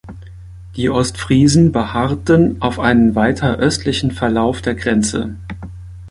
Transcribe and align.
Die 0.77 0.89
Ostfriesen 0.89 1.71
beharrten 1.71 2.59
auf 2.59 2.79
einen 2.79 3.13
weiter 3.13 3.57
östlichen 3.59 4.09
Verlauf 4.09 4.59
der 4.63 4.73
Grenze. 4.73 5.35